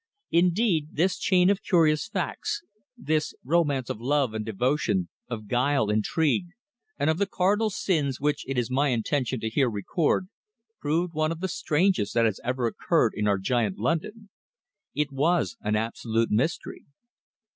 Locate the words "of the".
7.11-7.27, 11.31-11.47